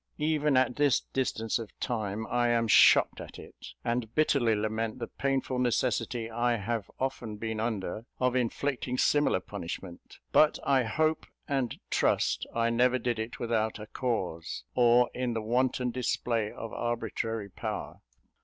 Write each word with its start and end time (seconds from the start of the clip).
Even 0.17 0.57
at 0.57 0.77
this 0.77 1.01
distance 1.01 1.59
of 1.59 1.79
time, 1.79 2.25
I 2.25 2.47
am 2.47 2.67
shocked 2.67 3.21
at 3.21 3.37
it, 3.37 3.67
and 3.85 4.11
bitterly 4.15 4.55
lament 4.55 4.97
the 4.97 5.05
painful 5.05 5.59
necessity 5.59 6.27
I 6.27 6.55
have 6.57 6.89
often 6.99 7.35
been 7.37 7.59
under 7.59 8.07
of 8.19 8.35
inflicting 8.35 8.97
similar 8.97 9.39
punishment; 9.39 10.17
but 10.31 10.57
I 10.63 10.85
hope 10.85 11.27
and 11.47 11.77
trust 11.91 12.47
I 12.55 12.71
never 12.71 12.97
did 12.97 13.19
it 13.19 13.37
without 13.39 13.77
a 13.77 13.85
cause, 13.85 14.63
or 14.73 15.11
in 15.13 15.33
the 15.35 15.41
wanton 15.43 15.91
display 15.91 16.51
of 16.51 16.73
arbitrary 16.73 17.49
power. 17.51 17.99